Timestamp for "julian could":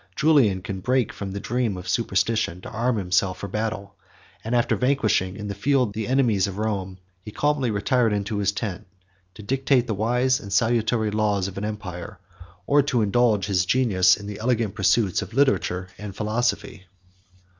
0.15-0.81